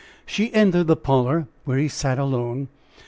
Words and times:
She 0.25 0.51
entered 0.51 0.87
the 0.87 0.95
parlor 0.95 1.47
where 1.65 1.77
he 1.77 1.87
sat 1.87 2.17
alone. 2.17 2.69